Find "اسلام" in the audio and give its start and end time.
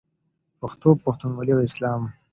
1.67-2.01